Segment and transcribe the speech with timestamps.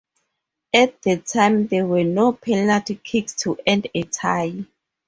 [0.73, 4.65] At the time there were no penalty kicks to end a tie.